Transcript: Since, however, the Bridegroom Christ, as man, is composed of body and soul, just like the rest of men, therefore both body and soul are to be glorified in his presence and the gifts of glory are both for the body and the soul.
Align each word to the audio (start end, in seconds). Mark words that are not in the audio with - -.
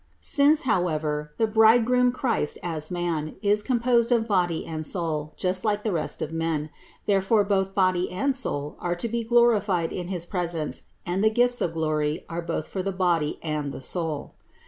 Since, 0.19 0.63
however, 0.63 1.31
the 1.37 1.45
Bridegroom 1.45 2.11
Christ, 2.11 2.57
as 2.63 2.89
man, 2.89 3.35
is 3.43 3.61
composed 3.61 4.11
of 4.11 4.27
body 4.27 4.65
and 4.65 4.83
soul, 4.83 5.35
just 5.37 5.63
like 5.63 5.83
the 5.83 5.91
rest 5.91 6.23
of 6.23 6.31
men, 6.33 6.71
therefore 7.05 7.43
both 7.43 7.75
body 7.75 8.09
and 8.11 8.35
soul 8.35 8.77
are 8.79 8.95
to 8.95 9.07
be 9.07 9.23
glorified 9.23 9.93
in 9.93 10.07
his 10.07 10.25
presence 10.25 10.85
and 11.05 11.23
the 11.23 11.29
gifts 11.29 11.61
of 11.61 11.73
glory 11.73 12.25
are 12.29 12.41
both 12.41 12.67
for 12.67 12.81
the 12.81 12.91
body 12.91 13.37
and 13.43 13.71
the 13.71 13.79
soul. 13.79 14.33